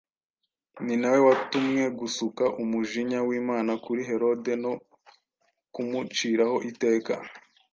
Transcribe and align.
ni 0.85 0.95
nawe 1.01 1.19
watumwe 1.27 1.83
gusuka 1.99 2.43
umujinya 2.63 3.19
w’Imana 3.27 3.71
kuri 3.83 4.01
Herode 4.09 4.53
no 4.63 4.73
kumuciraho 5.73 6.57
iteka. 6.69 7.13